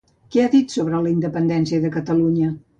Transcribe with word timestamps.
Què 0.35 0.39
ha 0.45 0.51
dit 0.55 0.73
sobre 0.77 1.03
la 1.05 1.13
independència 1.17 1.85
de 1.87 1.95
Catalunya? 2.01 2.53